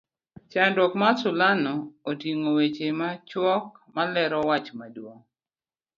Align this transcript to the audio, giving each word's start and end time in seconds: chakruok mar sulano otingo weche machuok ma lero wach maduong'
chakruok 0.51 0.93
mar 1.01 1.13
sulano 1.21 1.73
otingo 2.09 2.49
weche 2.57 2.87
machuok 2.99 3.65
ma 3.95 4.03
lero 4.13 4.39
wach 4.49 4.67
maduong' 4.79 5.23